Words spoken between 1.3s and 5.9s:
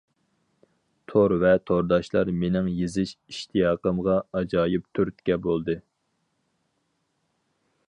ۋە تورداشلار مېنىڭ يېزىش ئىشتىياقىمغا ئاجايىپ تۈرتكە بولدى.